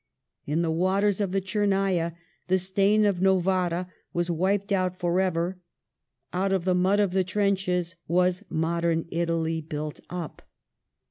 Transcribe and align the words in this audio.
In 0.47 0.63
the 0.63 0.71
waters 0.71 1.21
of 1.21 1.31
the' 1.31 1.41
Tchernava 1.47 2.15
the 2.47 2.57
stain 2.57 3.05
of 3.05 3.21
Novara 3.21 3.87
was 4.13 4.31
wiped 4.31 4.71
out 4.71 4.97
for 4.99 5.19
ever; 5.21 5.59
out 6.33 6.51
of 6.51 6.65
the 6.65 6.73
inud 6.73 6.99
of 6.99 7.11
the 7.11 7.23
trenches 7.23 7.95
was 8.07 8.41
modern 8.49 9.05
Italy 9.11 9.61
built 9.61 9.99
up. 10.09 10.41